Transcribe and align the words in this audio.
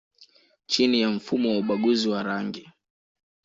chini 0.65 1.01
ya 1.01 1.09
mfumo 1.09 1.49
wa 1.51 1.57
ubaguzi 1.57 2.09
wa 2.09 2.23
rangi 2.23 2.69